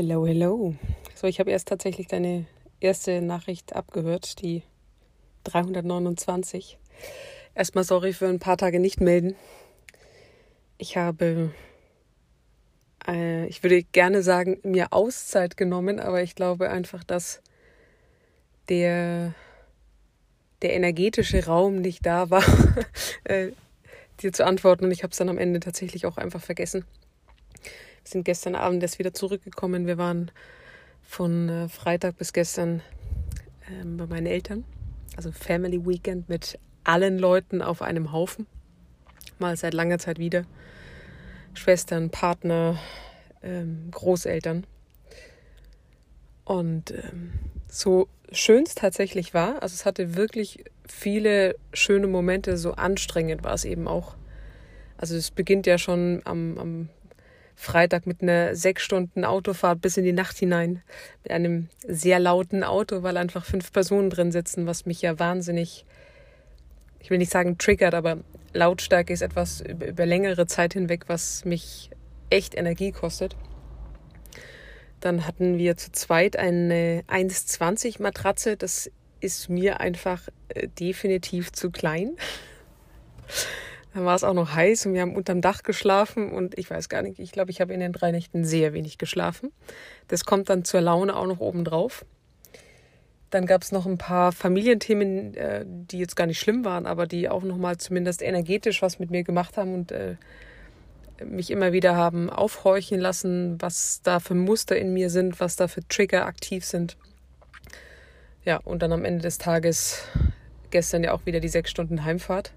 [0.00, 0.76] Hello, hello.
[1.16, 2.46] So, ich habe erst tatsächlich deine
[2.78, 4.62] erste Nachricht abgehört, die
[5.42, 6.78] 329.
[7.56, 9.34] Erstmal sorry für ein paar Tage nicht melden.
[10.76, 11.50] Ich habe,
[13.08, 17.42] äh, ich würde gerne sagen, mir Auszeit genommen, aber ich glaube einfach, dass
[18.68, 19.34] der,
[20.62, 22.44] der energetische Raum nicht da war,
[23.24, 23.48] äh,
[24.20, 26.84] dir zu antworten und ich habe es dann am Ende tatsächlich auch einfach vergessen.
[28.08, 29.86] Sind gestern Abend erst wieder zurückgekommen.
[29.86, 30.30] Wir waren
[31.02, 32.82] von äh, Freitag bis gestern
[33.70, 34.64] ähm, bei meinen Eltern.
[35.14, 38.46] Also Family Weekend mit allen Leuten auf einem Haufen.
[39.38, 40.44] Mal seit langer Zeit wieder.
[41.52, 42.78] Schwestern, Partner,
[43.42, 44.66] ähm, Großeltern.
[46.46, 47.32] Und ähm,
[47.68, 53.52] so schön es tatsächlich war, also es hatte wirklich viele schöne Momente, so anstrengend war
[53.52, 54.16] es eben auch.
[54.96, 56.88] Also es beginnt ja schon am, am
[57.60, 60.80] Freitag mit einer sechs Stunden Autofahrt bis in die Nacht hinein.
[61.24, 65.84] Mit einem sehr lauten Auto, weil einfach fünf Personen drin sitzen, was mich ja wahnsinnig,
[67.00, 68.18] ich will nicht sagen triggert, aber
[68.52, 71.90] Lautstärke ist etwas über, längere Zeit hinweg, was mich
[72.30, 73.34] echt Energie kostet.
[75.00, 78.56] Dann hatten wir zu zweit eine 1,20 Matratze.
[78.56, 82.16] Das ist mir einfach äh, definitiv zu klein.
[83.94, 86.88] Dann war es auch noch heiß und wir haben unterm Dach geschlafen und ich weiß
[86.88, 89.50] gar nicht, ich glaube, ich habe in den drei Nächten sehr wenig geschlafen.
[90.08, 92.04] Das kommt dann zur Laune auch noch oben drauf.
[93.30, 97.06] Dann gab es noch ein paar Familienthemen, äh, die jetzt gar nicht schlimm waren, aber
[97.06, 100.16] die auch nochmal zumindest energetisch was mit mir gemacht haben und äh,
[101.24, 105.68] mich immer wieder haben aufhorchen lassen, was da für Muster in mir sind, was da
[105.68, 106.96] für Trigger aktiv sind.
[108.44, 110.04] Ja, und dann am Ende des Tages
[110.70, 112.52] gestern ja auch wieder die sechs Stunden Heimfahrt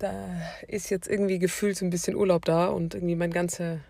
[0.00, 3.80] da ist jetzt irgendwie gefühlt so ein bisschen Urlaub da und irgendwie mein ganzer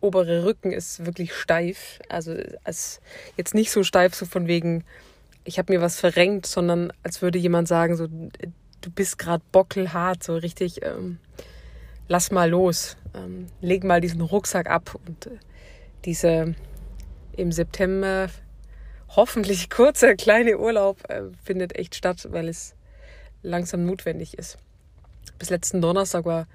[0.00, 2.00] obere Rücken ist wirklich steif.
[2.08, 3.00] Also als
[3.36, 4.84] jetzt nicht so steif, so von wegen,
[5.44, 10.24] ich habe mir was verrenkt, sondern als würde jemand sagen, so du bist gerade bockelhart,
[10.24, 11.18] so richtig, ähm,
[12.08, 15.38] lass mal los, ähm, leg mal diesen Rucksack ab und äh,
[16.04, 16.54] diese
[17.36, 18.28] im September
[19.10, 22.74] hoffentlich kurze kleine Urlaub äh, findet echt statt, weil es
[23.42, 24.58] langsam notwendig ist
[25.38, 26.46] bis letzten Donnerstag war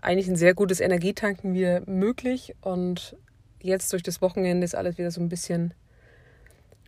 [0.00, 3.16] eigentlich ein sehr gutes Energietanken wieder möglich und
[3.60, 5.74] jetzt durch das Wochenende ist alles wieder so ein bisschen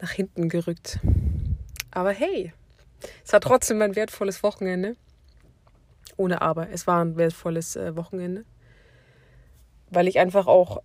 [0.00, 0.98] nach hinten gerückt.
[1.90, 2.52] Aber hey,
[3.24, 4.96] es war trotzdem ein wertvolles Wochenende.
[6.16, 8.44] Ohne Aber, es war ein wertvolles äh, Wochenende.
[9.90, 10.82] Weil ich einfach auch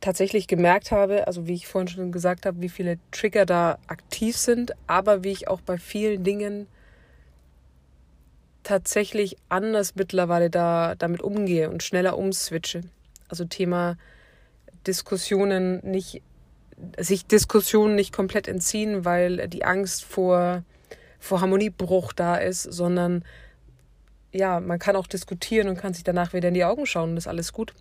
[0.00, 4.36] tatsächlich gemerkt habe, also wie ich vorhin schon gesagt habe, wie viele Trigger da aktiv
[4.36, 6.66] sind, aber wie ich auch bei vielen Dingen
[8.64, 12.82] tatsächlich anders mittlerweile da damit umgehe und schneller umswitche.
[13.28, 13.96] Also Thema
[14.86, 16.22] Diskussionen nicht,
[16.98, 20.64] sich Diskussionen nicht komplett entziehen, weil die Angst vor,
[21.20, 23.24] vor Harmoniebruch da ist, sondern
[24.32, 27.16] ja, man kann auch diskutieren und kann sich danach wieder in die Augen schauen und
[27.16, 27.72] ist alles gut.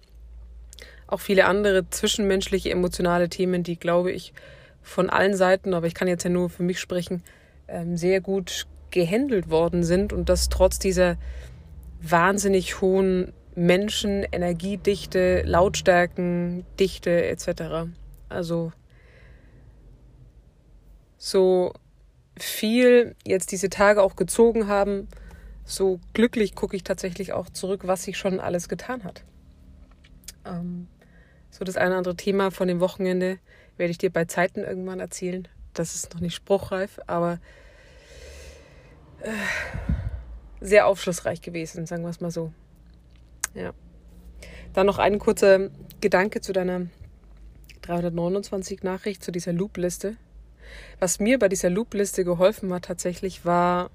[1.08, 4.34] Auch viele andere zwischenmenschliche, emotionale Themen, die, glaube ich,
[4.82, 7.24] von allen Seiten, aber ich kann jetzt ja nur für mich sprechen,
[7.68, 11.18] ähm, sehr gut gehandelt worden sind und das trotz dieser
[12.02, 17.90] wahnsinnig hohen Menschen, Energiedichte, Lautstärkendichte etc.
[18.30, 18.72] Also
[21.18, 21.74] so
[22.38, 25.08] viel jetzt diese Tage auch gezogen haben,
[25.66, 29.24] so glücklich gucke ich tatsächlich auch zurück, was sich schon alles getan hat.
[30.46, 30.88] Ähm,
[31.50, 33.40] so das eine oder andere Thema von dem Wochenende
[33.78, 35.48] werde ich dir bei Zeiten irgendwann erzählen.
[35.74, 37.40] Das ist noch nicht spruchreif, aber
[40.62, 42.52] sehr aufschlussreich gewesen, sagen wir es mal so.
[43.54, 43.74] Ja.
[44.74, 45.70] Dann noch ein kurzer
[46.02, 46.88] Gedanke zu deiner
[47.82, 50.16] 329 Nachricht, zu dieser Loop-Liste.
[51.00, 53.92] Was mir bei dieser Loop-Liste geholfen hat tatsächlich, war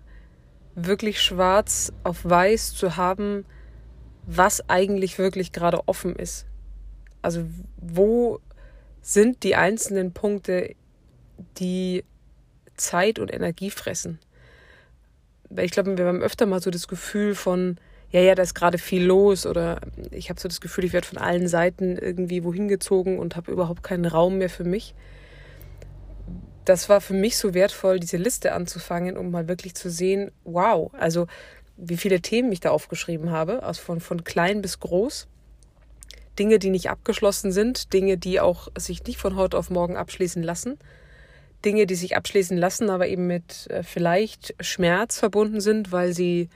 [0.75, 3.45] wirklich schwarz auf weiß zu haben,
[4.27, 6.47] was eigentlich wirklich gerade offen ist.
[7.23, 7.47] Also
[7.79, 8.41] wo
[9.01, 10.77] sind die einzelnen Punkte,
[11.59, 12.05] die
[12.77, 14.21] Zeit und Energie fressen
[15.51, 17.79] weil ich glaube, wir haben öfter mal so das Gefühl von,
[18.11, 19.81] ja, ja, da ist gerade viel los oder
[20.11, 23.53] ich habe so das Gefühl, ich werde von allen Seiten irgendwie wohin gezogen und habe
[23.53, 24.95] überhaupt keinen Raum mehr für mich.
[26.65, 30.91] Das war für mich so wertvoll, diese Liste anzufangen, um mal wirklich zu sehen, wow,
[30.95, 31.27] also
[31.77, 35.29] wie viele Themen ich da aufgeschrieben habe, also von, von klein bis groß.
[36.39, 40.43] Dinge, die nicht abgeschlossen sind, Dinge, die auch sich nicht von heute auf morgen abschließen
[40.43, 40.79] lassen
[41.65, 46.49] Dinge, die sich abschließen lassen, aber eben mit äh, vielleicht Schmerz verbunden sind, weil sie,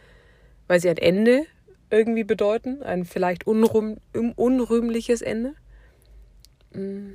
[0.69, 1.45] weil sie ein Ende
[1.91, 3.99] irgendwie bedeuten, ein vielleicht unrühm,
[4.37, 5.55] unrühmliches Ende.
[6.73, 7.15] Mm.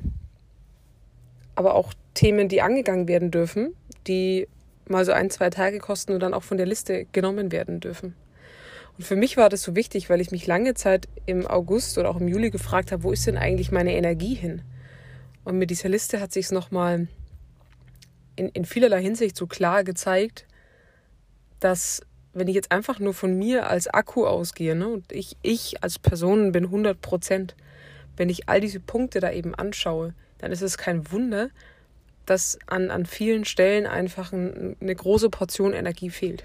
[1.55, 3.73] Aber auch Themen, die angegangen werden dürfen,
[4.05, 4.47] die
[4.87, 8.15] mal so ein, zwei Tage kosten und dann auch von der Liste genommen werden dürfen.
[8.97, 12.09] Und für mich war das so wichtig, weil ich mich lange Zeit im August oder
[12.09, 14.61] auch im Juli gefragt habe, wo ist denn eigentlich meine Energie hin?
[15.43, 17.07] Und mit dieser Liste hat sich es nochmal
[18.37, 20.45] in, in vielerlei Hinsicht so klar gezeigt,
[21.59, 22.01] dass
[22.33, 25.99] wenn ich jetzt einfach nur von mir als Akku ausgehe ne, und ich, ich als
[25.99, 27.55] Person bin 100 Prozent,
[28.15, 31.49] wenn ich all diese Punkte da eben anschaue, dann ist es kein Wunder,
[32.25, 36.43] dass an, an vielen Stellen einfach ein, eine große Portion Energie fehlt.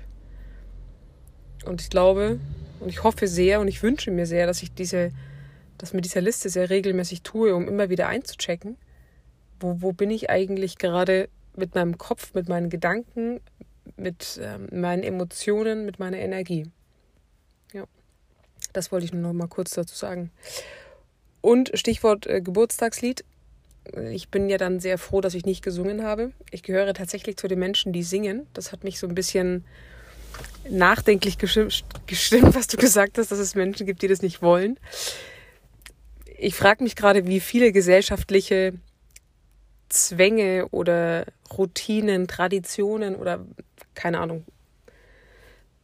[1.65, 2.41] Und ich glaube
[2.81, 5.13] und ich hoffe sehr und ich wünsche mir sehr, dass ich diese,
[5.79, 8.77] das mit dieser Liste sehr regelmäßig tue, um immer wieder einzuchecken,
[9.61, 13.41] wo, wo bin ich eigentlich gerade mit meinem Kopf, mit meinen Gedanken,
[13.97, 16.67] mit ähm, meinen Emotionen, mit meiner Energie.
[17.73, 17.85] Ja,
[18.73, 20.31] das wollte ich nur noch mal kurz dazu sagen.
[21.41, 23.25] Und Stichwort äh, Geburtstagslied.
[24.13, 26.31] Ich bin ja dann sehr froh, dass ich nicht gesungen habe.
[26.53, 28.47] Ich gehöre tatsächlich zu den Menschen, die singen.
[28.55, 29.65] Das hat mich so ein bisschen
[30.69, 31.85] nachdenklich gestimmt,
[32.55, 34.79] was du gesagt hast, dass es Menschen gibt, die das nicht wollen.
[36.39, 38.75] Ich frage mich gerade, wie viele gesellschaftliche
[39.93, 43.45] Zwänge oder Routinen, Traditionen oder
[43.95, 44.45] keine Ahnung,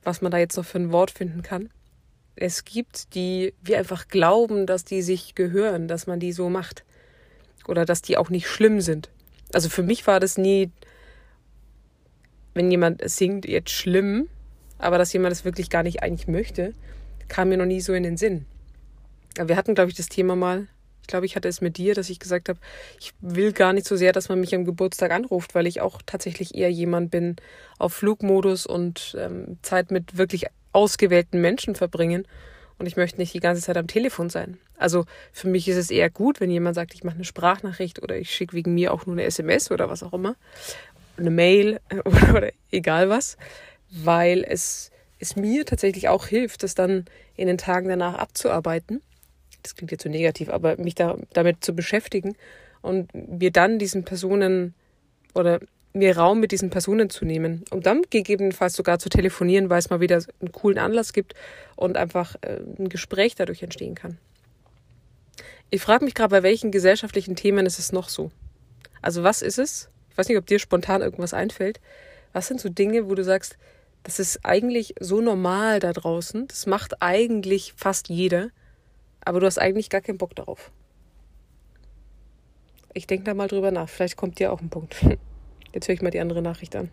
[0.03, 1.71] was man da jetzt noch für ein Wort finden kann.
[2.37, 6.85] Es gibt, die wir einfach glauben, dass die sich gehören, dass man die so macht.
[7.67, 9.11] Oder dass die auch nicht schlimm sind.
[9.53, 10.71] Also für mich war das nie,
[12.55, 14.29] wenn jemand singt, jetzt schlimm,
[14.79, 16.73] aber dass jemand das wirklich gar nicht eigentlich möchte,
[17.29, 18.47] kam mir noch nie so in den Sinn.
[19.37, 20.67] Wir hatten, glaube ich, das Thema mal.
[21.09, 22.61] Ich glaube, ich hatte es mit dir, dass ich gesagt habe,
[23.01, 26.03] ich will gar nicht so sehr, dass man mich am Geburtstag anruft, weil ich auch
[26.05, 27.37] tatsächlich eher jemand bin
[27.79, 32.29] auf Flugmodus und ähm, Zeit mit wirklich ausgewählten Menschen verbringen.
[32.79, 34.59] Und ich möchte nicht die ganze Zeit am Telefon sein.
[34.77, 38.17] Also für mich ist es eher gut, wenn jemand sagt, ich mache eine Sprachnachricht oder
[38.17, 40.37] ich schicke wegen mir auch nur eine SMS oder was auch immer.
[41.17, 43.37] Eine Mail oder, oder egal was
[43.91, 47.05] weil es, es mir tatsächlich auch hilft, das dann
[47.37, 49.03] in den Tagen danach abzuarbeiten.
[49.63, 52.37] Das klingt jetzt so negativ, aber mich da, damit zu beschäftigen
[52.81, 54.75] und mir dann diesen Personen
[55.35, 55.61] oder
[55.93, 59.91] mir Raum mit diesen Personen zu nehmen, um dann gegebenenfalls sogar zu telefonieren, weil es
[59.91, 61.35] mal wieder einen coolen Anlass gibt
[61.77, 64.19] und einfach äh, ein Gespräch dadurch entstehen kann.
[65.71, 68.31] Ich frage mich gerade, bei welchen gesellschaftlichen Themen ist es noch so?
[69.03, 69.91] Also was ist es?
[70.11, 71.81] Ich weiß nicht, ob dir spontan irgendwas einfällt.
[72.33, 73.57] Was sind so Dinge, wo du sagst,
[74.03, 76.49] das ist eigentlich so normal da draußen.
[76.49, 78.51] Das macht eigentlich fast jeder.
[79.25, 80.71] Aber du hast eigentlich gar keinen Bock darauf.
[82.95, 83.89] Ich denke da mal drüber nach.
[83.89, 84.97] Vielleicht kommt dir auch ein Punkt.
[85.73, 86.91] Jetzt höre ich mal die andere Nachricht an.